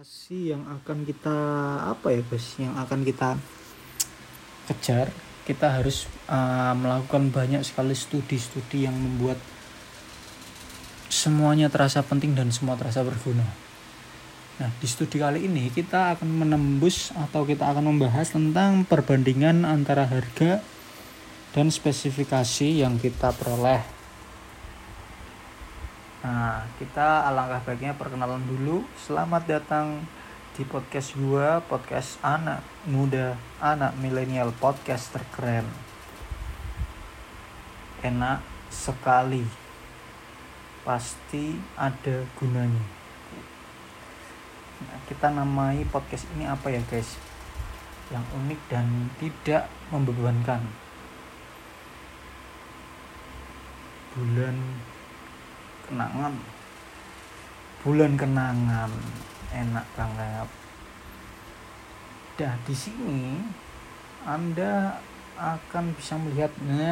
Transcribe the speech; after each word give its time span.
prestasi 0.00 0.56
yang 0.56 0.64
akan 0.64 1.04
kita 1.04 1.36
apa 1.92 2.08
ya 2.08 2.24
guys 2.24 2.56
yang 2.56 2.72
akan 2.72 3.04
kita 3.04 3.36
kejar? 4.64 5.12
Kita 5.44 5.76
harus 5.76 6.08
uh, 6.24 6.72
melakukan 6.72 7.28
banyak 7.28 7.60
sekali 7.60 7.92
studi-studi 7.92 8.88
yang 8.88 8.96
membuat 8.96 9.36
semuanya 11.12 11.68
terasa 11.68 12.00
penting 12.00 12.32
dan 12.32 12.48
semua 12.48 12.80
terasa 12.80 13.04
berguna. 13.04 13.44
Nah 14.56 14.72
di 14.80 14.88
studi 14.88 15.20
kali 15.20 15.44
ini 15.44 15.68
kita 15.68 16.16
akan 16.16 16.48
menembus 16.48 17.12
atau 17.12 17.44
kita 17.44 17.68
akan 17.68 17.92
membahas 17.92 18.32
tentang 18.32 18.88
perbandingan 18.88 19.68
antara 19.68 20.08
harga 20.08 20.64
dan 21.52 21.68
spesifikasi 21.68 22.88
yang 22.88 22.96
kita 22.96 23.36
peroleh 23.36 23.99
Nah, 26.20 26.68
kita 26.76 27.24
alangkah 27.32 27.64
baiknya 27.64 27.96
perkenalan 27.96 28.44
dulu. 28.44 28.84
Selamat 28.92 29.40
datang 29.48 30.04
di 30.52 30.68
podcast 30.68 31.16
gua, 31.16 31.64
podcast 31.64 32.20
anak 32.20 32.60
muda, 32.84 33.40
anak 33.56 33.96
milenial, 33.96 34.52
podcast 34.60 35.16
terkeren. 35.16 35.64
Enak 38.04 38.44
sekali. 38.68 39.48
Pasti 40.84 41.56
ada 41.80 42.28
gunanya. 42.36 42.84
Nah, 44.84 45.00
kita 45.08 45.32
namai 45.32 45.88
podcast 45.88 46.28
ini 46.36 46.44
apa 46.44 46.68
ya, 46.68 46.84
guys? 46.84 47.16
Yang 48.12 48.28
unik 48.36 48.60
dan 48.68 49.08
tidak 49.16 49.72
membebankan. 49.88 50.68
Bulan 54.12 54.56
kenangan. 55.90 56.34
Bulan 57.82 58.12
kenangan. 58.14 58.92
Enak 59.50 59.86
banget. 59.98 60.48
Dah 62.38 62.54
di 62.64 62.72
sini 62.72 63.36
anda 64.24 65.02
akan 65.36 65.96
bisa 65.96 66.16
melihatnya 66.20 66.88